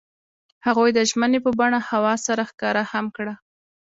هغوی 0.65 0.89
د 0.93 0.99
ژمنې 1.09 1.39
په 1.45 1.51
بڼه 1.59 1.79
هوا 1.89 2.13
سره 2.27 2.41
ښکاره 2.49 2.83
هم 2.91 3.05
کړه. 3.17 3.33